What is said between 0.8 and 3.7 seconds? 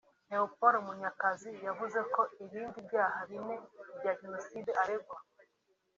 Munyakazi yavuze ko ibindi byaha bine